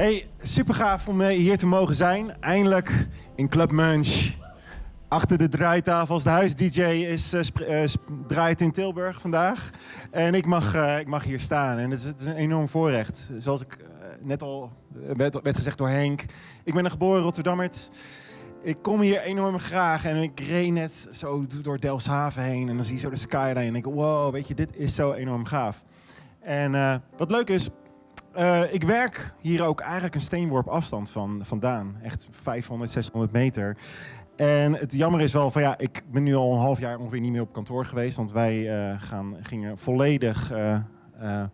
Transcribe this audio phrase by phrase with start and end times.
[0.00, 2.40] Hey, super gaaf om eh, hier te mogen zijn.
[2.40, 4.30] Eindelijk in Club Munch.
[5.08, 7.90] Achter de draaitafel als de huis-dj is, eh, eh,
[8.26, 9.70] draait in Tilburg vandaag.
[10.10, 11.78] En ik mag, ik mag hier staan.
[11.78, 13.30] En het is, een enorm voorrecht.
[13.38, 13.78] Zoals ik
[14.20, 14.72] net al
[15.16, 16.24] werd, werd gezegd door Henk.
[16.64, 17.90] Ik ben een geboren Rotterdammert.
[18.62, 22.68] Ik kom hier enorm graag en ik reed net zo door Delfshaven heen.
[22.68, 24.94] En dan zie je zo de skyline en denk ik, wow, weet je, dit is
[24.94, 25.84] zo enorm gaaf.
[26.40, 27.70] En wat leuk is,
[28.32, 31.96] eh, ik werk hier ook eigenlijk een steenworp afstand van, vandaan.
[32.02, 33.76] Echt 500, 600 meter.
[34.36, 37.20] En het jammer is wel van ja, ik ben nu al een half jaar ongeveer
[37.20, 38.16] niet meer op kantoor geweest.
[38.16, 41.44] Want wij eh, gaan, gingen volledig eh,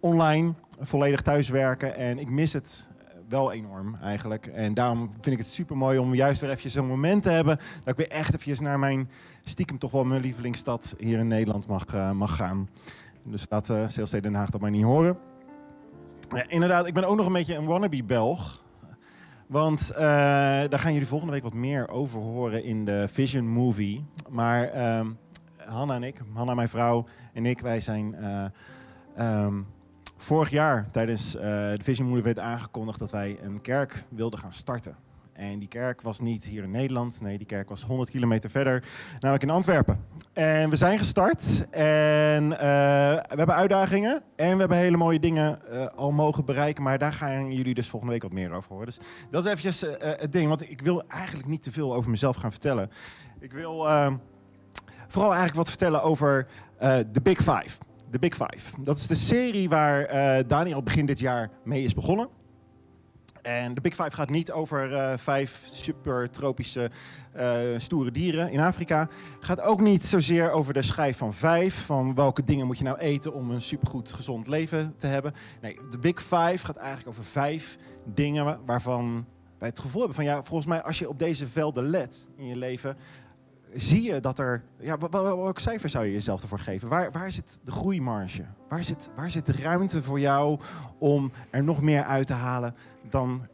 [0.00, 1.96] online, volledig thuiswerken.
[1.96, 2.88] En ik mis het
[3.28, 4.46] wel enorm eigenlijk.
[4.46, 7.56] En daarom vind ik het super mooi om juist weer even zo'n moment te hebben.
[7.56, 11.66] Dat ik weer echt even naar mijn stiekem toch wel mijn lievelingsstad hier in Nederland
[11.66, 12.68] mag, mag gaan.
[13.26, 15.18] Dus laat uh, CLC Den Haag dat maar niet horen.
[16.30, 18.62] Ja, inderdaad, ik ben ook nog een beetje een wannabe Belg.
[19.46, 19.98] Want eh,
[20.68, 24.04] daar gaan jullie volgende week wat meer over horen in de Vision Movie.
[24.28, 25.06] Maar ehm
[25.68, 28.44] Hanna en ik, Hanna mijn vrouw en ik, wij zijn eh,
[29.16, 29.62] ehm,
[30.16, 34.52] vorig jaar tijdens eh, de Vision Movie werd aangekondigd dat wij een kerk wilden gaan
[34.52, 34.96] starten.
[35.38, 37.20] En die kerk was niet hier in Nederland.
[37.20, 38.84] Nee, die kerk was 100 kilometer verder,
[39.18, 40.04] namelijk in Antwerpen.
[40.32, 42.58] En we zijn gestart en eh,
[43.28, 46.82] we hebben uitdagingen en we hebben hele mooie dingen eh, al mogen bereiken.
[46.82, 48.86] Maar daar gaan jullie dus volgende week wat meer over horen.
[48.86, 48.98] Dus
[49.30, 52.36] dat is eventjes eh, het ding, want ik wil eigenlijk niet te veel over mezelf
[52.36, 52.90] gaan vertellen.
[53.40, 54.12] Ik wil eh,
[55.06, 56.46] vooral eigenlijk wat vertellen over
[57.12, 57.78] de Big Five.
[58.10, 58.82] De Big Five.
[58.82, 60.06] Dat is de serie waar
[60.46, 62.37] Daniel begin dit jaar mee is begonnen.
[63.42, 66.90] En de Big Five gaat niet over eh, vijf super tropische
[67.32, 69.08] eh, stoere dieren in Afrika.
[69.40, 71.84] Gaat ook niet zozeer over de schijf van vijf.
[71.84, 75.34] Van welke dingen moet je nou eten om een supergoed gezond leven te hebben.
[75.60, 79.26] Nee, de Big Five gaat eigenlijk over vijf dingen waarvan
[79.58, 82.46] wij het gevoel hebben van ja, volgens mij als je op deze velden let in
[82.46, 82.96] je leven,
[83.74, 84.62] zie je dat er.
[84.80, 86.88] Ja, welk cijfer zou je jezelf ervoor geven?
[86.88, 88.44] Waar, waar zit de groeimarge?
[88.68, 90.58] Waar zit, waar zit de ruimte voor jou
[90.98, 92.74] om er nog meer uit te halen
[93.08, 93.46] dan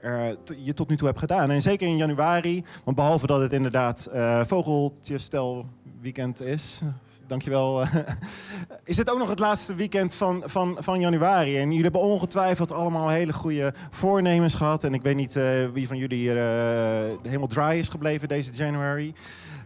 [0.56, 1.50] je tot nu toe hebt gedaan?
[1.50, 4.10] En zeker in januari, want behalve dat het inderdaad
[4.46, 5.66] vogeltjestel
[6.00, 6.80] weekend is.
[7.26, 7.80] Dankjewel.
[7.82, 7.88] eh,
[8.84, 11.58] Is het ook nog het laatste weekend van, van, van januari?
[11.58, 14.84] En jullie hebben ongetwijfeld allemaal hele goede voornemens gehad.
[14.84, 16.36] En ik weet niet eh, wie van jullie hier
[17.22, 19.14] helemaal dry is gebleven deze January.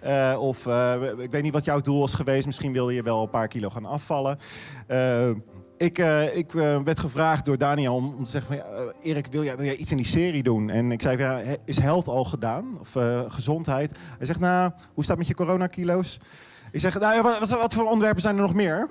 [0.01, 2.47] Eh, of eh, ik weet niet wat jouw doel is geweest.
[2.47, 4.39] Misschien wilde je wel een paar kilo gaan afvallen.
[4.87, 5.29] Eh,
[5.77, 5.99] ik
[6.33, 6.53] ik
[6.85, 8.93] werd gevraagd door Daniel om, om te zeggen van...
[9.03, 10.71] Erik, wil jij, wil jij iets in die serie doen?
[10.71, 12.79] En ik zei ja, is health al gedaan?
[12.81, 12.97] Of
[13.29, 13.91] gezondheid?
[14.17, 16.21] Hij zegt, nou, hoe staat het met je coronakilo's?
[16.73, 18.89] Ik zeg, nou, wat, wat, voor onderwerpen zijn er nog meer?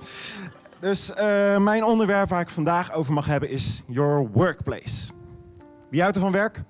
[0.79, 1.11] Dus
[1.59, 5.11] mijn onderwerp waar ik vandaag over mag hebben is your workplace.
[5.89, 6.63] Wie houdt er van werk?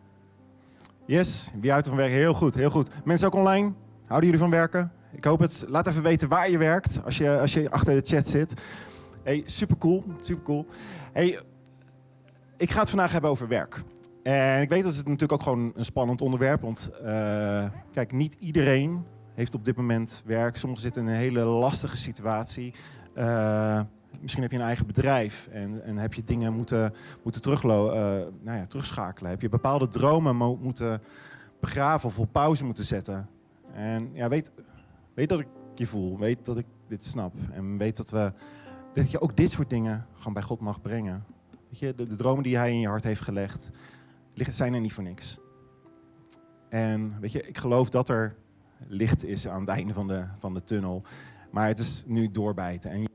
[1.06, 2.14] Yes, wie houdt er van werk?
[2.14, 2.90] Heel goed, heel goed.
[3.04, 3.74] Mensen ook online?
[4.07, 4.91] Houden jullie van werken?
[5.12, 5.66] Ik hoop het.
[5.68, 8.53] Laat even weten waar je werkt als je, als je achter de chat zit.
[9.23, 10.66] Hey, super cool, super cool.
[11.13, 11.40] Hey,
[12.57, 13.84] ik ga het vandaag hebben over werk.
[14.23, 16.62] En ik weet dat het natuurlijk ook gewoon een spannend onderwerp.
[16.62, 20.57] Want eh, kijk, niet iedereen heeft op dit moment werk.
[20.57, 22.74] Sommigen zitten in een hele lastige situatie.
[23.13, 23.81] Eh,
[24.22, 26.94] misschien heb je een eigen bedrijf en, en heb je dingen moeten,
[27.24, 27.59] moeten eh,
[28.41, 29.31] nou ja, terugschakelen.
[29.31, 31.01] Heb je bepaalde dromen mo- moeten
[31.59, 33.29] begraven of op pauze moeten zetten.
[33.77, 34.51] En ja, weet,
[35.13, 36.17] weet dat ik je voel.
[36.19, 37.33] Weet dat ik dit snap.
[37.51, 38.33] En weet dat, we,
[38.93, 41.25] dat je ook dit soort dingen gewoon bij God mag brengen.
[41.69, 43.71] Weet je, de, dromen die hij in je hart heeft gelegd,
[44.49, 45.39] zijn er niet voor niks.
[46.69, 48.35] En weet je, ik geloof dat er
[48.88, 51.03] licht is aan het einde van de, van de tunnel.
[51.51, 52.91] Maar het is nu doorbijten.
[52.91, 53.05] En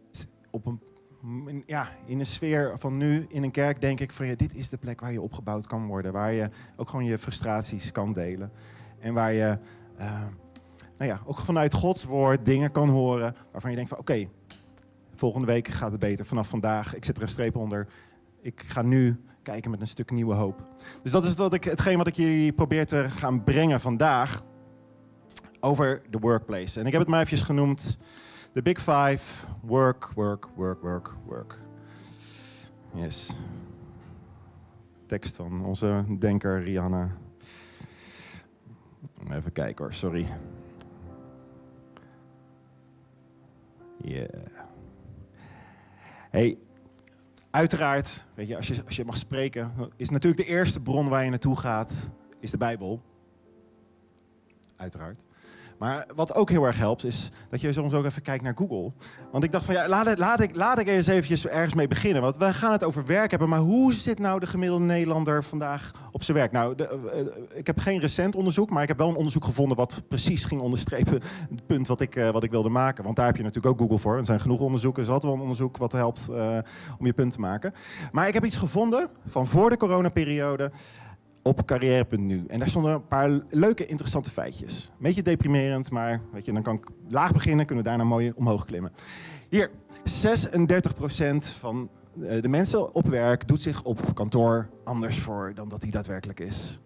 [0.50, 4.34] op een, ja, in een sfeer van nu, in een kerk, denk ik van ja,
[4.34, 6.12] dit is de plek waar je opgebouwd kan worden.
[6.12, 8.52] Waar je ook gewoon je frustraties kan delen.
[8.98, 9.58] En waar je
[9.96, 10.26] eh,
[11.02, 14.28] nou ja, ook vanuit Gods woord dingen kan horen waarvan je denkt van oké,
[15.14, 16.26] volgende week gaat het beter.
[16.26, 17.86] Vanaf vandaag, ik zet er een streep onder.
[18.40, 20.68] Ik ga nu kijken met een stuk nieuwe hoop.
[21.02, 24.42] Dus dat is wat ik, hetgeen wat ik jullie probeer te gaan brengen vandaag
[25.60, 26.80] over de workplace.
[26.80, 27.98] En ik heb het maar eventjes genoemd.
[28.52, 29.46] De Big Five.
[29.60, 31.58] Work, work, work, work, work.
[32.94, 33.30] Yes.
[35.06, 37.16] Tekst van onze denker Rihanna.
[39.30, 40.26] Even kijken hoor, sorry.
[44.04, 44.28] Yeah.
[46.30, 46.58] Hey,
[47.50, 51.24] uiteraard, weet je, als je, als je mag spreken, is natuurlijk de eerste bron waar
[51.24, 53.02] je naartoe gaat, is de Bijbel.
[54.76, 55.24] Uiteraard.
[55.82, 58.92] Maar wat ook heel erg helpt, is dat je soms ook even kijkt naar Google.
[59.32, 62.22] Want ik dacht van ja, laat, laat, ik, laat ik eens eventjes ergens mee beginnen.
[62.22, 65.90] Want we gaan het over werk hebben, maar hoe zit nou de gemiddelde Nederlander vandaag
[66.10, 66.52] op zijn werk?
[66.52, 69.76] Nou, de, uh, ik heb geen recent onderzoek, maar ik heb wel een onderzoek gevonden
[69.76, 71.20] wat precies ging onderstrepen
[71.50, 73.04] het punt wat ik, uh, wat ik wilde maken.
[73.04, 74.16] Want daar heb je natuurlijk ook Google voor.
[74.16, 76.28] Er zijn genoeg onderzoeken, er is wel een onderzoek wat helpt
[76.98, 77.74] om je punt te maken.
[78.12, 80.70] Maar ik heb iets gevonden van voor de coronaperiode
[81.42, 82.44] op carrière.nu.
[82.48, 84.90] En daar stonden een paar leuke, interessante feitjes.
[84.90, 88.32] Een beetje deprimerend, maar weet je, dan kan ik laag beginnen, kunnen we daarna mooi
[88.34, 88.92] omhoog klimmen.
[89.48, 95.82] Hier, 36% van de mensen op werk doet zich op kantoor anders voor dan dat
[95.82, 96.80] hij daadwerkelijk is.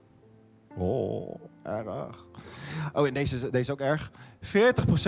[0.76, 2.26] Oh, erg.
[2.92, 4.10] Oh, en deze, deze is ook erg.
[4.40, 4.48] 40%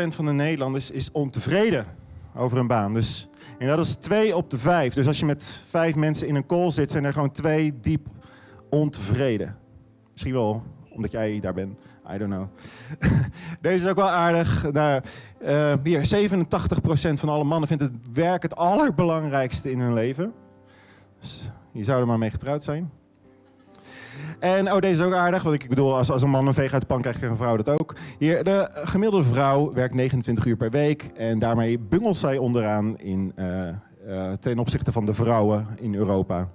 [0.08, 1.86] van de Nederlanders is ontevreden
[2.34, 2.92] over een baan.
[2.92, 3.28] Dus,
[3.58, 4.94] en dat is 2 op de 5.
[4.94, 8.08] Dus als je met vijf mensen in een call zit, zijn er gewoon twee diep
[8.70, 9.56] ontevreden.
[10.12, 11.78] Misschien wel omdat jij daar bent.
[12.14, 12.46] I don't know.
[13.60, 14.72] Deze is ook wel aardig.
[14.72, 15.02] Nou,
[15.82, 20.32] hier, 87% van alle mannen vindt het werk het allerbelangrijkste in hun leven.
[21.20, 22.90] Dus je zou er maar mee getrouwd zijn.
[24.38, 25.42] En oh, deze is ook aardig.
[25.42, 27.44] Want ik bedoel, als, als een man een veeg uit de pan krijgt, krijgt een
[27.44, 27.94] vrouw dat ook.
[28.18, 31.10] Hier, de gemiddelde vrouw werkt 29 uur per week.
[31.14, 33.68] En daarmee bungelt zij onderaan in, uh,
[34.06, 36.48] uh, ten opzichte van de vrouwen in Europa.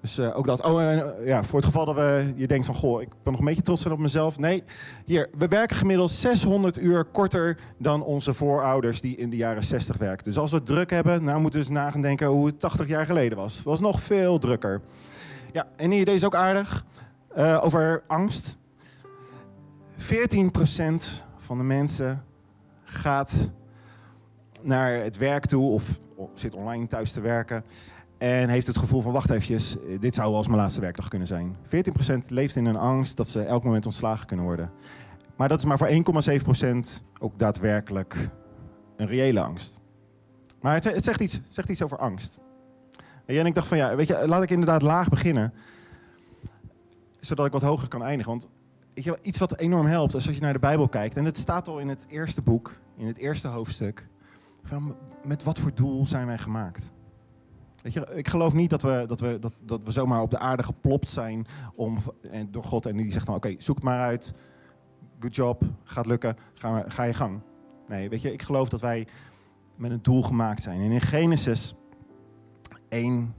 [0.00, 0.64] Dus uh, ook dat.
[0.64, 3.38] Oh, uh, ja, voor het geval dat we, je denkt van, goh, ik ben nog
[3.38, 4.38] een beetje trots op mezelf.
[4.38, 4.64] Nee,
[5.04, 9.96] hier, we werken gemiddeld 600 uur korter dan onze voorouders die in de jaren 60
[9.96, 10.24] werkten.
[10.24, 13.06] Dus als we druk hebben, nou moeten we eens nagaan denken hoe het 80 jaar
[13.06, 13.56] geleden was.
[13.56, 14.80] Het was nog veel drukker.
[15.52, 16.84] Ja, en hier, deze ook aardig.
[17.36, 18.58] Uh, over angst.
[19.98, 20.04] 14%
[21.36, 22.24] van de mensen
[22.84, 23.50] gaat
[24.62, 25.98] naar het werk toe of
[26.34, 27.64] zit online thuis te werken.
[28.18, 31.28] En heeft het gevoel van, wacht eventjes, dit zou wel eens mijn laatste werkdag kunnen
[31.28, 31.56] zijn.
[31.66, 34.70] 14% leeft in een angst dat ze elk moment ontslagen kunnen worden.
[35.36, 38.30] Maar dat is maar voor 1,7% ook daadwerkelijk
[38.96, 39.80] een reële angst.
[40.60, 42.38] Maar het, zegt, iets, zegt iets over angst.
[43.24, 45.52] En ik dacht van, ja, weet je, laat ik inderdaad laag beginnen.
[47.20, 48.32] Zodat ik wat hoger kan eindigen.
[48.32, 48.48] Want
[48.94, 51.16] je, iets wat enorm helpt, is als je naar de Bijbel kijkt.
[51.16, 54.08] En het staat al in het eerste boek, in het eerste hoofdstuk.
[54.62, 56.92] Van met wat voor doel zijn wij gemaakt?
[58.14, 61.10] Ik geloof niet dat we, dat, we, dat, dat we zomaar op de aarde geplopt
[61.10, 61.98] zijn om,
[62.30, 62.86] en door God.
[62.86, 64.34] En die zegt dan, oké, zoek maar uit.
[65.20, 67.40] Good job, gaat lukken, ga, ga je gang.
[67.86, 69.06] Nee, weet je, ik geloof dat wij
[69.78, 70.80] met een doel gemaakt zijn.
[70.80, 71.76] En in Genesis
[72.88, 73.34] 1,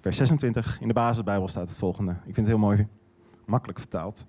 [0.00, 2.12] vers 26, in de basisbijbel staat het volgende.
[2.12, 2.86] Ik vind het heel mooi,
[3.46, 4.24] makkelijk vertaald.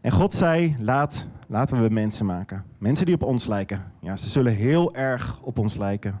[0.00, 2.64] En God zei, laat, laten we mensen maken.
[2.78, 3.92] Mensen die op ons lijken.
[4.00, 6.20] Ja, ze zullen heel erg op ons lijken.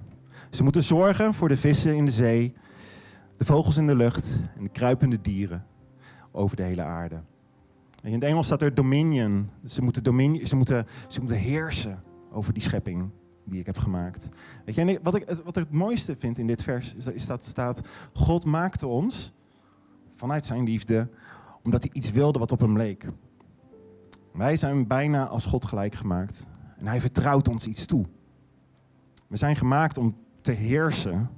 [0.50, 2.54] Ze moeten zorgen voor de vissen in de zee,
[3.36, 5.66] de vogels in de lucht en de kruipende dieren
[6.30, 7.22] over de hele aarde.
[8.02, 9.50] En in het Engels staat er dominion.
[9.64, 13.10] Ze moeten, dominion, ze, moeten, ze moeten heersen over die schepping
[13.44, 14.28] die ik heb gemaakt.
[14.64, 17.44] Weet je, en wat, ik, wat ik het mooiste vind in dit vers is dat
[17.44, 17.80] staat:
[18.12, 19.32] God maakte ons
[20.14, 21.08] vanuit zijn liefde,
[21.62, 23.08] omdat hij iets wilde wat op hem leek.
[24.32, 26.50] Wij zijn bijna als God gelijk gemaakt.
[26.78, 28.06] En hij vertrouwt ons iets toe.
[29.26, 31.30] We zijn gemaakt om te heersen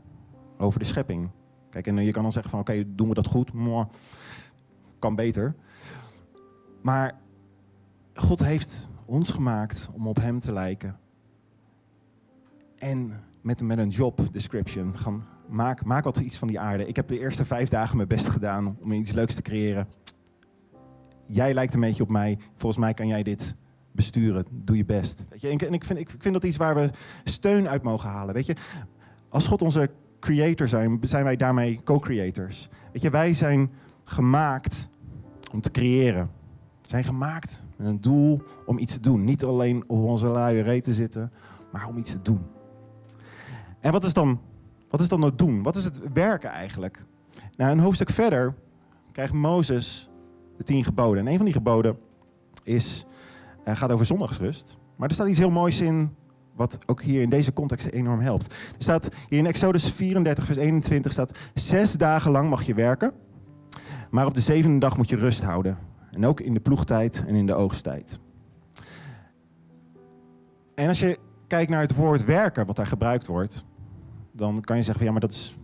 [0.59, 1.31] over de schepping.
[1.75, 3.53] Kijk, en je kan dan zeggen van oké, doen we dat goed?
[3.53, 3.89] Mwah,
[4.99, 5.55] kan beter.
[6.83, 7.21] Maar
[8.15, 10.99] God heeft ons gemaakt om op hem te lijken.
[12.79, 14.99] En met, met een job description.
[14.99, 16.87] Gaan, maak, maak wat iets van die aarde.
[16.87, 19.89] Ik heb de eerste vijf dagen mijn best gedaan om iets leuks te creëren.
[21.27, 22.39] Jij lijkt een beetje op mij.
[22.57, 23.57] Volgens mij kan jij dit
[23.93, 24.45] besturen.
[24.51, 25.25] Doe je best.
[25.29, 25.49] Weet je?
[25.49, 26.91] En ik vind, ik vind dat iets waar we
[27.25, 28.35] steun uit mogen halen.
[28.35, 28.57] Weet je?
[29.29, 29.91] Als God onze
[30.25, 32.69] creator zijn, zijn wij daarmee co-creators.
[32.93, 33.71] Weet je, wij zijn
[34.05, 34.89] gemaakt
[35.53, 36.31] om te creëren.
[36.83, 39.25] We zijn gemaakt met een doel om iets te doen.
[39.25, 41.33] Niet alleen op onze luie reet te zitten,
[41.73, 42.41] maar om iets te doen.
[43.81, 44.41] En wat is dan,
[44.89, 45.63] wat is dan het doen?
[45.63, 47.05] Wat is het werken eigenlijk?
[47.57, 48.55] Nou, een hoofdstuk verder
[49.13, 50.11] krijgt Mozes
[50.57, 51.27] de tien geboden.
[51.27, 51.99] En een van die geboden
[52.63, 53.07] is,
[53.65, 54.77] uh, gaat over zondagsrust.
[54.97, 56.15] Maar er staat iets heel moois in
[56.55, 58.47] wat ook hier in deze context enorm helpt.
[58.53, 63.13] Er staat hier in Exodus 34, vers 21 staat: Zes dagen lang mag je werken,
[64.11, 65.79] maar op de zevende dag moet je rust houden.
[66.11, 68.19] En ook in de ploegtijd en in de oogsttijd.
[70.75, 73.65] En als je kijkt naar het woord werken, wat daar gebruikt wordt,
[74.33, 75.57] dan kan je zeggen: ja, maar dat is,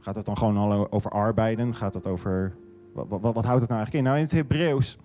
[0.00, 1.74] gaat het dan gewoon over arbeiden?
[1.74, 2.56] Gaat het over.
[2.92, 4.02] Wat, houdt het nou eigenlijk in?
[4.02, 4.98] Nou, in het Hebreeuws,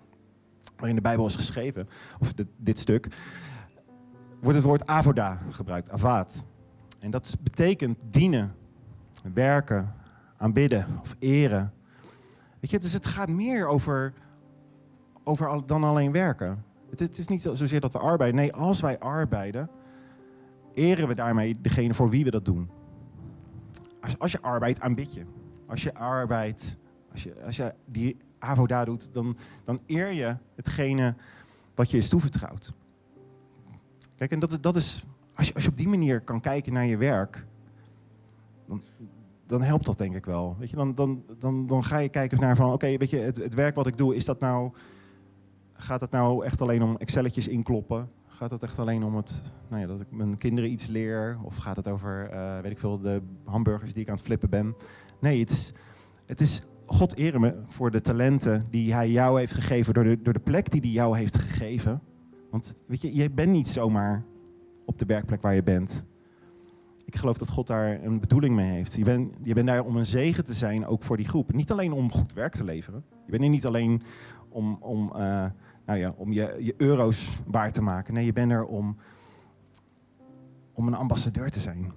[0.76, 1.88] waarin de Bijbel is geschreven,
[2.20, 3.08] of dit stuk,
[4.42, 6.44] wordt het woord avoda gebruikt, avad.
[7.00, 8.54] En dat betekent dienen,
[9.34, 9.94] werken,
[10.36, 11.72] aanbidden of eren.
[12.60, 14.12] Weet je, dus het gaat meer over,
[15.24, 16.64] over dan alleen werken.
[16.90, 18.40] Het, het is niet zozeer dat we arbeiden.
[18.40, 19.70] Nee, als wij arbeiden,
[20.74, 22.70] eren we daarmee degene voor wie we dat doen.
[24.00, 25.24] Als, als je arbeidt, aanbid je.
[25.66, 26.78] Als je arbeidt,
[27.12, 31.14] als je, als je die avoda doet, dan, dan eer je hetgene
[31.74, 32.72] wat je is toevertrouwd.
[34.22, 36.86] Kijk, en dat, dat is, als je, als je op die manier kan kijken naar
[36.86, 37.46] je werk,
[38.68, 38.82] dan,
[39.46, 40.56] dan helpt dat denk ik wel.
[40.58, 43.86] Weet je, dan, dan, dan, dan ga je kijken naar van, oké, het, werk wat
[43.86, 44.72] ik doe, is dat nou,
[45.72, 48.10] gaat het nou echt alleen om Excelletjes inkloppen?
[48.26, 51.38] Gaat het echt alleen om het, nou ja, dat ik mijn kinderen iets leer?
[51.42, 54.50] Of gaat het over, uh, weet ik veel, de hamburgers die ik aan het flippen
[54.50, 54.76] ben?
[55.20, 55.72] Nee, het is,
[56.26, 60.22] het is God eren me voor de talenten die hij jou heeft gegeven, door de,
[60.22, 62.02] door de plek die hij jou heeft gegeven.
[62.52, 64.24] Want weet je, je bent niet zomaar
[64.84, 66.04] op de werkplek waar je bent.
[67.04, 68.94] Ik geloof dat God daar een bedoeling mee heeft.
[68.94, 71.52] Je bent, je bent daar om een zegen te zijn, ook voor die groep.
[71.52, 73.04] Niet alleen om goed werk te leveren.
[73.24, 74.02] Je bent er niet alleen
[74.48, 75.44] om, om, uh,
[75.86, 78.14] nou ja, om je, je euro's waard te maken.
[78.14, 78.96] Nee, je bent er om,
[80.72, 81.92] om een ambassadeur te zijn.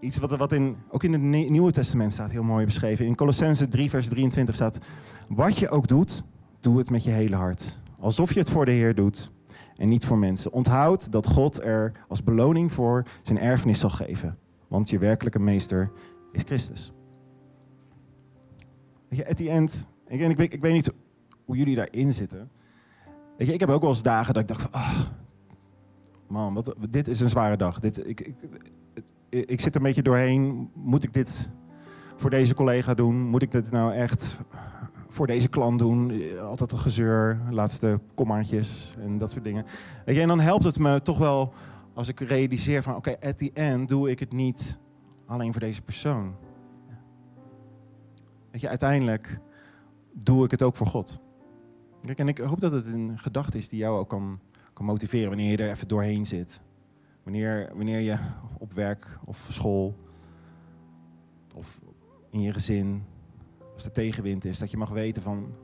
[0.00, 3.06] Iets wat, wat in, ook in het Nieuwe Testament staat heel mooi beschreven.
[3.06, 4.78] In Colossense 3, vers 23 staat:
[5.28, 6.24] Wat je ook doet,
[6.60, 7.80] doe het met je hele hart.
[8.00, 9.30] Alsof je het voor de Heer doet
[9.74, 10.52] en niet voor mensen.
[10.52, 14.38] Onthoud dat God er als beloning voor zijn erfenis zal geven.
[14.68, 15.90] Want je werkelijke meester
[16.32, 16.92] is Christus.
[19.08, 20.92] Weet je, at the end, ik, ik, weet, ik weet niet
[21.44, 22.50] hoe jullie daarin zitten.
[23.36, 24.80] Weet je, ik heb ook wel eens dagen dat ik dacht van,
[26.28, 27.80] man, wat, dit is een zware dag.
[27.80, 28.34] Dit, ik, ik,
[29.28, 30.70] ik zit er een beetje doorheen.
[30.74, 31.50] Moet ik dit
[32.16, 33.28] voor deze collega doen?
[33.28, 34.40] Moet ik dit nou echt
[35.08, 36.22] voor deze klant doen?
[36.40, 39.64] Altijd een gezeur, laatste kommaatjes en dat soort dingen.
[40.04, 41.52] Weet je, en dan helpt het me toch wel
[41.94, 42.96] als ik realiseer van...
[42.96, 44.78] oké, at the end doe ik het niet
[45.26, 46.34] alleen voor deze persoon.
[48.50, 49.40] Weet je, uiteindelijk
[50.12, 51.20] doe ik het ook voor God.
[52.02, 54.40] Kijk, en ik hoop dat het een gedachte is die jou ook kan,
[54.72, 56.62] kan motiveren wanneer je er even doorheen zit.
[57.22, 58.18] Wanneer, wanneer je
[58.58, 59.96] op werk of school
[61.54, 61.78] of
[62.30, 63.04] in je gezin,
[63.78, 65.54] als er tegenwind is, dat je mag weten van,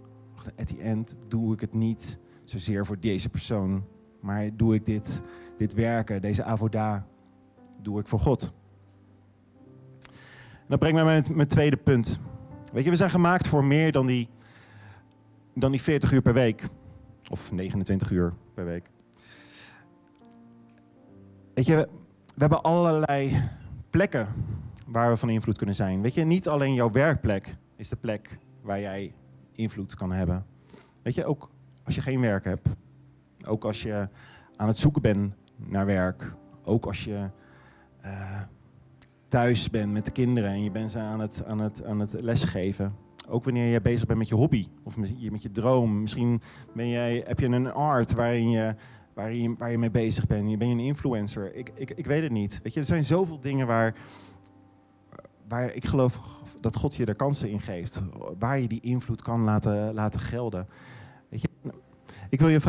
[0.57, 3.85] at the end doe ik het niet zozeer voor deze persoon,
[4.21, 5.23] maar doe ik dit,
[5.57, 7.07] dit werken, deze avoda,
[7.83, 8.53] doe ik voor God.
[10.51, 12.21] En dat brengt mij met mijn tweede punt.
[12.73, 14.29] Weet je, we zijn gemaakt voor meer dan die,
[15.55, 16.69] dan die 40 uur per week.
[17.31, 18.91] Of 29 uur per week.
[21.55, 21.77] Weet je,
[22.35, 23.51] we hebben allerlei
[23.91, 24.29] plekken
[24.87, 26.03] waar we van invloed kunnen zijn.
[26.03, 29.15] Weet je, niet alleen jouw werkplek is de plek waar jij
[29.53, 30.47] invloed kan hebben.
[31.03, 31.51] Weet je, ook
[31.85, 32.69] als je geen werk hebt.
[33.47, 34.09] Ook als je
[34.57, 36.35] aan het zoeken bent naar werk.
[36.65, 37.31] Ook als je
[38.05, 38.41] uh,
[39.29, 42.13] thuis bent met de kinderen en je bent ze aan het, aan, het, aan het
[42.21, 42.95] lesgeven.
[43.29, 46.01] Ook wanneer je bezig bent met je hobby of met je, je droom.
[46.01, 46.41] Misschien
[46.75, 48.75] ben jij, heb je een art waarin je
[49.15, 50.59] waar je, waar je mee bezig bent.
[50.59, 51.55] Ben je een influencer?
[51.55, 52.61] Ik, ik, ik weet het niet.
[52.63, 53.95] Weet je, er zijn zoveel dingen waar,
[55.49, 56.21] waar ik geloof
[56.61, 58.03] dat God je er kansen in geeft.
[58.39, 60.69] Waar je die invloed kan laten, laten gelden.
[61.29, 61.49] Weet je,
[62.29, 62.61] ik wil je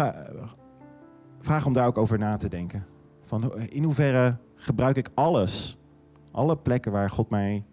[1.40, 2.86] vragen om daar ook over na te denken.
[3.22, 5.78] Van in hoeverre gebruik ik alles,
[6.32, 7.66] alle plekken waar God mij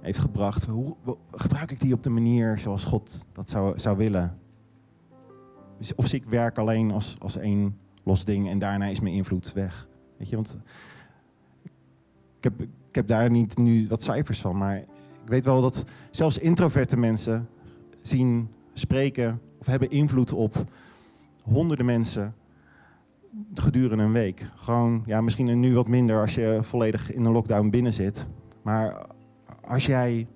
[0.00, 0.96] heeft gebracht, hoe,
[1.30, 4.38] gebruik ik die op de manier zoals God dat zou, zou willen?
[5.96, 9.52] Of zie ik werk alleen als, als één los ding en daarna is mijn invloed
[9.52, 9.88] weg.
[10.16, 10.58] Weet je, want
[12.38, 15.84] ik heb, ik heb daar niet nu wat cijfers van, maar ik weet wel dat
[16.10, 17.48] zelfs introverte mensen
[18.02, 20.64] zien, spreken of hebben invloed op
[21.42, 22.34] honderden mensen
[23.54, 24.48] gedurende een week.
[24.54, 28.26] Gewoon, ja, misschien nu wat minder als je volledig in een lockdown binnen zit.
[28.62, 29.06] Maar
[29.64, 30.26] als jij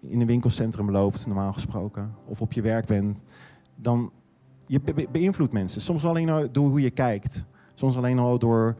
[0.00, 3.22] in een winkelcentrum loopt, normaal gesproken, of op je werk bent,
[3.76, 4.12] dan
[4.66, 5.80] je beïnvloedt mensen.
[5.80, 7.44] Soms alleen door hoe je kijkt.
[7.74, 8.76] Soms alleen al door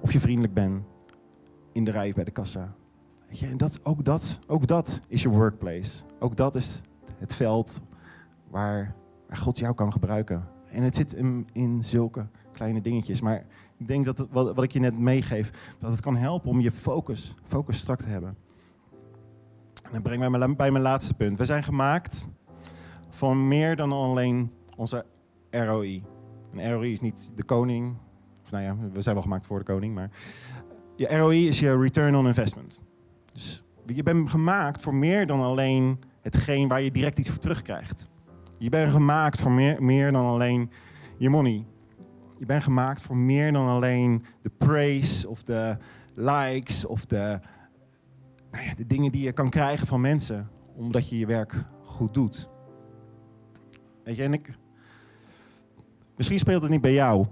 [0.00, 0.82] of je vriendelijk bent
[1.78, 2.74] in de rij bij de kassa.
[3.28, 6.02] Je, en dat, ook, dat, ook dat is je workplace.
[6.18, 6.80] Ook dat is
[7.18, 7.80] het veld
[8.50, 8.94] waar,
[9.28, 10.48] waar God jou kan gebruiken.
[10.70, 13.20] En het zit in, in zulke kleine dingetjes.
[13.20, 16.60] Maar ik denk dat wat, wat ik je net meegeef, dat het kan helpen om
[16.60, 18.36] je focus, focus strak te hebben.
[19.82, 21.36] En dat brengt mij bij mijn laatste punt.
[21.36, 22.28] We zijn gemaakt
[23.10, 25.04] van meer dan alleen onze
[25.50, 26.04] ROI.
[26.52, 27.96] Een ROI is niet de koning.
[28.44, 30.10] Of nou ja, we zijn wel gemaakt voor de koning, maar
[30.98, 32.80] je ROI is je return on investment.
[33.32, 38.08] Dus je bent gemaakt voor meer dan alleen hetgeen waar je direct iets voor terugkrijgt.
[38.58, 40.70] Je bent gemaakt voor meer, meer dan alleen
[41.16, 41.66] je money.
[42.38, 45.76] Je bent gemaakt voor meer dan alleen de praise of de
[46.14, 47.40] likes of de,
[48.50, 52.14] nou ja, de dingen die je kan krijgen van mensen, omdat je je werk goed
[52.14, 52.48] doet.
[54.04, 54.58] Weet je, en ik,
[56.18, 57.26] Misschien speelt het niet bij jou.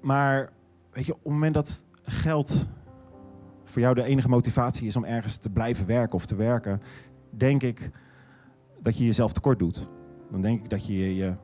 [0.00, 0.52] Maar
[0.92, 2.68] weet je, op het moment dat geld
[3.64, 6.82] voor jou de enige motivatie is om ergens te blijven werken of te werken,
[7.30, 7.90] denk ik
[8.82, 9.88] dat je jezelf tekort doet.
[10.30, 11.34] Dan denk ik dat je je,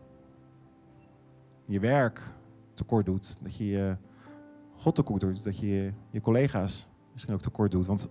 [1.64, 2.32] je werk
[2.74, 3.36] tekort doet.
[3.42, 3.96] Dat je je
[4.76, 5.44] God tekort doet.
[5.44, 7.86] Dat je je, collega's misschien ook tekort doet.
[7.86, 8.10] Want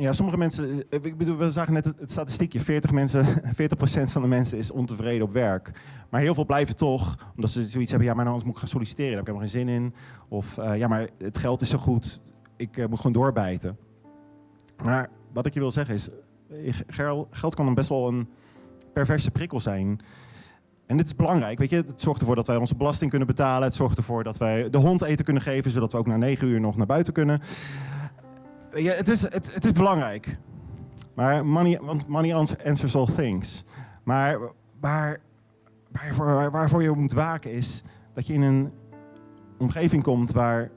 [0.00, 3.26] ja, sommige mensen, eh, ik bedoel, we zagen net het, statistiekje, 40 mensen,
[3.60, 5.72] 40% van de mensen is ontevreden op werk.
[6.10, 8.68] Maar heel veel blijven toch, omdat ze zoiets hebben, ja, maar anders moet ik gaan
[8.68, 9.94] solliciteren, daar heb ik helemaal geen zin in.
[10.28, 12.20] Of uh, ja, maar het geld is zo goed,
[12.56, 13.78] ik uh, moet gewoon doorbijten.
[14.84, 16.08] Maar wat ik je wil zeggen is,
[17.30, 18.28] geld kan dan best wel een
[18.92, 20.00] perverse prikkel zijn.
[20.86, 21.76] En dit is belangrijk, weet je.
[21.76, 23.62] Het zorgt ervoor dat wij onze belasting kunnen betalen.
[23.62, 26.48] Het zorgt ervoor dat wij de hond eten kunnen geven, zodat we ook na negen
[26.48, 27.40] uur nog naar buiten kunnen.
[28.74, 30.38] Ja, het, is, het, het is belangrijk.
[31.14, 33.64] Maar money, want money answers all things.
[34.02, 34.38] Maar
[34.80, 35.20] waar,
[36.50, 37.82] waarvoor, je moet waken is
[38.14, 38.72] dat je in een
[39.58, 40.70] omgeving komt waar,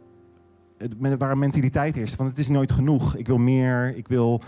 [1.18, 3.16] waar een mentaliteit is van het is nooit genoeg.
[3.16, 4.42] Ik wil meer, ik wil...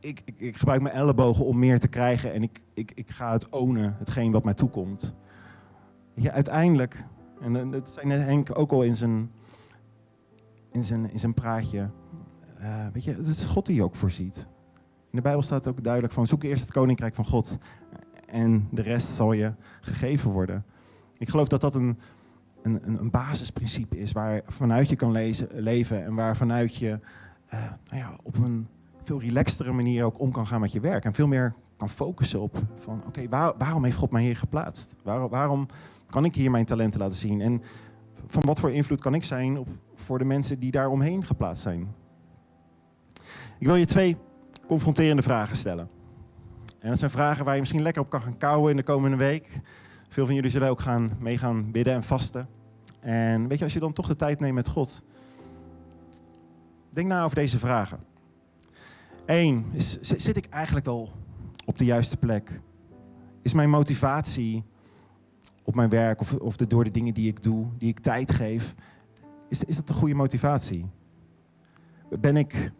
[0.00, 3.32] Ik, ik, ik gebruik mijn ellebogen om meer te krijgen en ik, ik, ik ga
[3.32, 5.14] het ownen, hetgeen wat mij toekomt.
[6.14, 7.04] Ja, uiteindelijk,
[7.40, 9.30] en dat zei net Henk ook al in zijn,
[10.72, 11.90] in zijn, in zijn praatje,
[12.62, 14.48] uh, weet je, het is God die je ook voorziet.
[15.10, 17.58] In de Bijbel staat ook duidelijk van zoek eerst het koninkrijk van God
[18.26, 20.64] en de rest zal je gegeven worden.
[21.18, 21.98] Ik geloof dat dat een,
[22.62, 27.00] een, een basisprincipe is waar vanuit je kan lezen, leven en waar vanuit je
[27.54, 28.66] uh, nou ja, op een
[29.02, 31.04] veel relaxtere manier ook om kan gaan met je werk.
[31.04, 34.96] En veel meer kan focussen op van oké, waar, waarom heeft God mij hier geplaatst?
[35.02, 35.66] Waar, waarom
[36.06, 37.40] kan ik hier mijn talenten laten zien?
[37.40, 37.62] En
[38.26, 41.62] van wat voor invloed kan ik zijn op, voor de mensen die daar omheen geplaatst
[41.62, 41.94] zijn?
[43.62, 44.16] Ik wil je twee
[44.66, 45.88] confronterende vragen stellen.
[46.78, 49.16] En dat zijn vragen waar je misschien lekker op kan gaan kouwen in de komende
[49.16, 49.60] week.
[50.08, 52.48] Veel van jullie zullen ook gaan mee gaan bidden en vasten.
[53.00, 55.04] En weet je, als je dan toch de tijd neemt met God,
[56.90, 57.98] denk na over deze vragen.
[59.26, 61.12] Eén, is, zit ik eigenlijk wel
[61.64, 62.60] op de juiste plek?
[63.42, 64.64] Is mijn motivatie
[65.64, 68.32] op mijn werk of, of de, door de dingen die ik doe, die ik tijd
[68.32, 68.74] geef,
[69.48, 70.86] is, is dat een goede motivatie?
[72.20, 72.72] Ben ik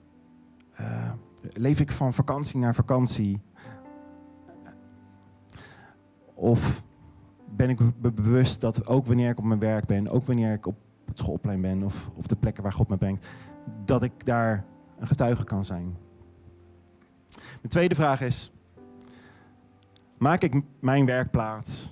[0.83, 1.13] uh,
[1.53, 3.41] leef ik van vakantie naar vakantie?
[6.35, 6.85] Of
[7.49, 10.77] ben ik bewust dat ook wanneer ik op mijn werk ben, ook wanneer ik op
[11.07, 13.29] het schoolplein ben of op de plekken waar God me brengt,
[13.85, 14.65] dat ik daar
[14.99, 15.97] een getuige kan zijn?
[17.29, 18.53] Mijn tweede vraag is:
[20.19, 21.91] maak ik mijn werkplaats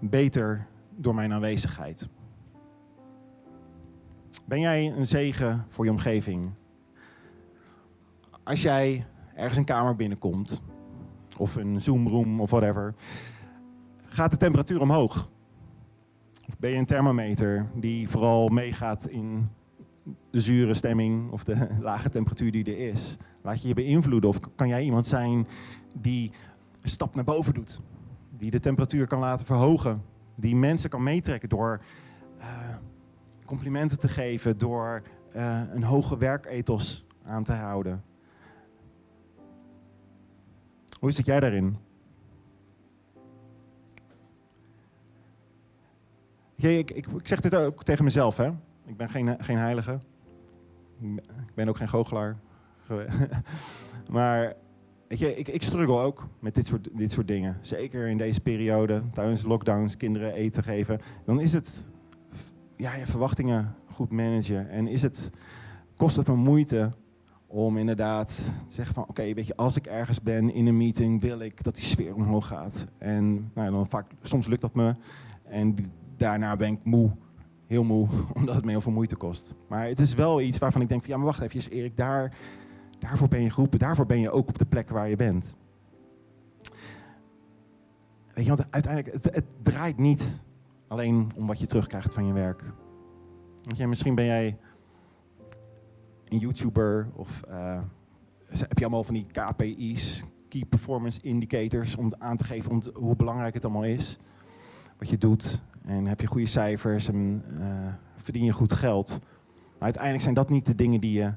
[0.00, 2.08] beter door mijn aanwezigheid?
[4.44, 6.50] Ben jij een zegen voor je omgeving?
[8.44, 10.62] Als jij ergens een kamer binnenkomt,
[11.36, 12.94] of een Zoomroom of whatever,
[14.04, 15.30] gaat de temperatuur omhoog?
[16.48, 19.48] Of ben je een thermometer die vooral meegaat in
[20.30, 23.16] de zure stemming of de lage temperatuur die er is?
[23.42, 25.46] Laat je je beïnvloeden of kan jij iemand zijn
[25.92, 26.30] die
[26.80, 27.80] een stap naar boven doet?
[28.38, 30.02] Die de temperatuur kan laten verhogen?
[30.34, 31.80] Die mensen kan meetrekken door
[32.38, 32.46] uh,
[33.44, 35.02] complimenten te geven, door
[35.36, 38.02] uh, een hoge werkethos aan te houden?
[41.02, 41.76] Hoe zit jij daarin?
[46.56, 48.50] Ik, ik, ik, zeg dit ook tegen mezelf, hè.
[48.86, 49.98] Ik ben geen, geen heilige.
[51.00, 52.38] Ik ben ook geen goochelaar.
[54.10, 54.54] maar
[55.08, 57.58] weet je, ik, ik struggle ook met dit soort, dit soort dingen.
[57.60, 61.00] Zeker in deze periode, tijdens lockdowns, kinderen eten geven.
[61.24, 61.90] Dan is het
[62.76, 64.68] ja, je verwachtingen goed managen.
[64.68, 65.30] En is het,
[65.96, 66.92] kost het me moeite
[67.52, 71.20] om inderdaad te zeggen van oké, weet je, als ik ergens ben in een meeting,
[71.20, 72.86] wil ik dat die sfeer omhoog gaat.
[72.98, 74.94] En nou, dan vaak, soms lukt dat me.
[75.44, 75.76] En
[76.16, 77.10] daarna ben ik moe,
[77.66, 79.54] heel moe, omdat het me heel veel moeite kost.
[79.68, 82.36] Maar het is wel iets waarvan ik denk van ja, maar wacht even, Erik, daar,
[82.98, 85.56] daarvoor ben je geroepen, daarvoor ben je ook op de plek waar je bent.
[88.34, 90.40] Weet je, want uiteindelijk, het, het draait niet
[90.88, 92.72] alleen om wat je terugkrijgt van je werk.
[93.62, 94.58] Weet je, misschien ben jij
[96.32, 97.80] een YouTuber of uh,
[98.48, 103.54] heb je allemaal van die KPI's, Key Performance Indicators, om aan te geven hoe belangrijk
[103.54, 104.18] het allemaal is,
[104.98, 105.62] wat je doet.
[105.84, 109.18] En heb je goede cijfers en uh, verdien je goed geld.
[109.48, 111.32] Maar uiteindelijk zijn dat niet de dingen die je,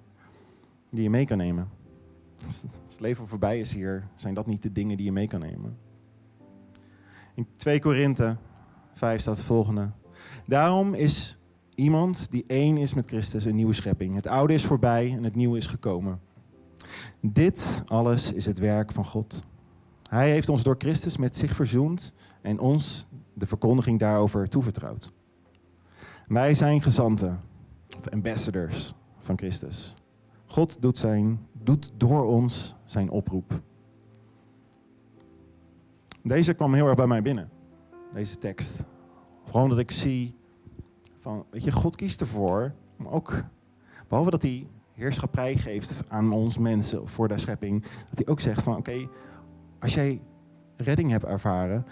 [0.89, 1.69] die je mee kan nemen.
[2.45, 5.39] Als het leven voorbij is hier, zijn dat niet de dingen die je mee kan
[5.39, 5.77] nemen.
[7.33, 8.37] In 2 Korinthe
[8.93, 9.89] 5 staat het volgende.
[10.45, 11.37] Daarom is
[11.75, 14.15] Iemand die één is met Christus, een nieuwe schepping.
[14.15, 16.19] Het oude is voorbij en het nieuwe is gekomen.
[17.21, 19.43] Dit alles is het werk van God.
[20.09, 25.13] Hij heeft ons door Christus met zich verzoend en ons de verkondiging daarover toevertrouwd.
[26.27, 27.39] Wij zijn gezanten,
[27.97, 29.93] of ambassadors van Christus.
[30.45, 33.61] God doet, zijn, doet door ons zijn oproep.
[36.23, 37.49] Deze kwam heel erg bij mij binnen,
[38.11, 38.85] deze tekst.
[39.45, 40.35] Gewoon dat ik zie
[41.25, 43.43] van, weet je, God kiest ervoor om ook,
[44.07, 48.63] behalve dat hij heerschappij geeft aan ons mensen voor de schepping, dat hij ook zegt
[48.63, 49.07] van, oké,
[49.79, 50.21] als jij
[50.75, 51.85] redding hebt ervaren,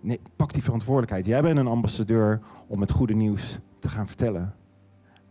[0.00, 1.26] nee, pak die verantwoordelijkheid.
[1.26, 4.54] Jij bent een ambassadeur om het goede nieuws te gaan vertellen.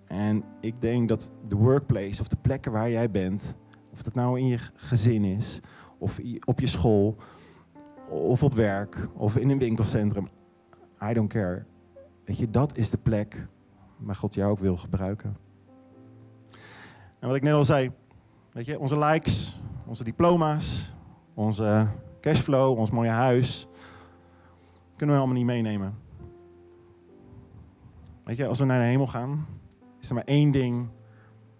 [0.06, 3.58] En ik denk dat de workplace of de plekken waar jij bent,
[3.92, 5.60] of dat nou in je gezin is,
[5.98, 7.16] of op je school,
[8.10, 10.28] of op werk, of in een winkelcentrum,
[11.10, 11.66] I don't care.
[12.30, 13.48] Weet je, dat is de plek
[13.98, 15.38] waar God jou ook wil gebruiken.
[17.20, 17.92] En wat ik net al zei,
[18.52, 20.94] weet je, onze likes, onze diploma's,
[21.34, 21.88] onze
[22.22, 23.68] cashflow, ons mooie huis,
[24.96, 25.98] kunnen we allemaal niet meenemen.
[28.24, 29.46] Weet je, als we naar de hemel gaan,
[30.00, 30.88] is er maar één ding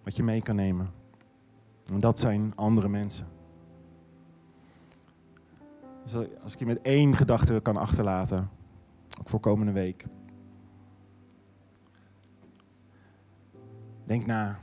[0.02, 0.86] wat je mee kan nemen.
[1.92, 3.26] En dat zijn andere mensen.
[6.02, 8.50] Dus als ik je met één gedachte kan achterlaten,
[9.20, 10.06] ook voor komende week.
[14.10, 14.58] Denk na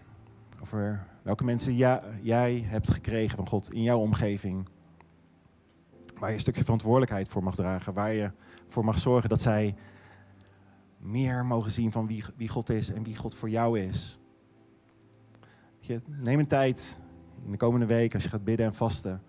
[0.62, 1.76] over welke mensen
[2.22, 4.68] jij hebt gekregen van God in jouw omgeving.
[6.20, 7.94] Waar je een stukje verantwoordelijkheid voor mag dragen.
[7.94, 8.32] Waar je
[8.68, 9.76] voor mag zorgen dat zij
[10.98, 14.20] meer mogen zien van wie, wie God is en wie God voor jou is.
[15.80, 17.02] Je, neem een tijd
[17.46, 19.22] in de komende week als je gaat bidden en vasten.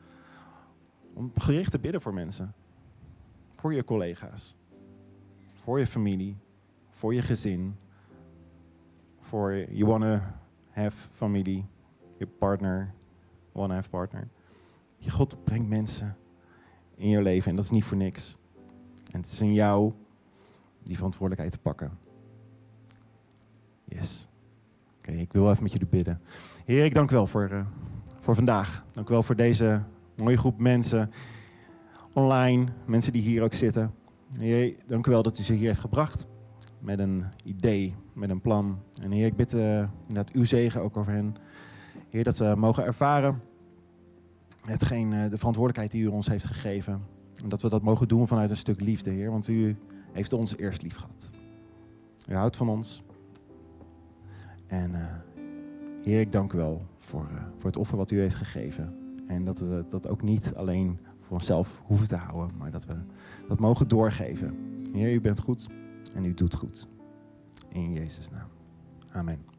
[1.14, 2.54] Om gericht te bidden voor mensen.
[3.54, 4.56] Voor je collega's.
[5.54, 6.36] Voor je familie.
[6.90, 7.76] Voor je gezin.
[9.28, 11.64] Voor je wanna have familie.
[12.16, 12.94] Je partner.
[13.52, 14.28] Wanna have partner.
[15.08, 16.16] God brengt mensen
[16.94, 18.36] in je leven en dat is niet voor niks.
[19.12, 19.92] En het is in jou
[20.82, 21.98] die verantwoordelijkheid te pakken.
[23.84, 24.28] Yes.
[24.98, 26.20] Oké, ik wil even met jullie bidden.
[26.64, 27.66] Heer, ik dank u wel voor, uh,
[28.20, 28.84] voor vandaag.
[28.92, 29.82] Dank u wel voor deze
[30.16, 31.10] mooie groep mensen
[32.12, 33.94] online, mensen die hier ook zitten.
[34.36, 36.26] Heer, dank u wel dat u ze hier heeft gebracht
[36.80, 38.78] met een idee, met een plan.
[39.02, 41.36] En Heer, ik bid uh, dat uw zegen ook over hen.
[42.08, 43.40] Heer, dat ze mogen ervaren
[44.62, 47.00] hetgeen, uh, de verantwoordelijkheid die u ons heeft gegeven.
[47.42, 49.30] En dat we dat mogen doen vanuit een stuk liefde, Heer.
[49.30, 49.76] Want u
[50.12, 51.30] heeft ons eerst lief gehad.
[52.28, 53.02] U houdt van ons.
[54.66, 55.04] En uh,
[56.02, 58.94] Heer, ik dank u wel voor, voor het offer wat u heeft gegeven.
[59.26, 62.94] En dat we dat ook niet alleen voor onszelf hoeven te houden, maar dat we
[63.48, 64.56] dat mogen doorgeven.
[64.92, 65.68] Heer, u bent goed
[66.18, 66.88] en u doet goed.
[67.68, 68.48] In Jezus' naam.
[69.10, 69.57] Amen.